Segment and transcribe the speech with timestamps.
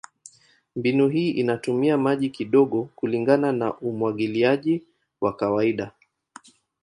[0.75, 4.83] Mbinu hii inatumia maji kidogo kulingana na umwagiliaji
[5.21, 5.91] wa kawaida.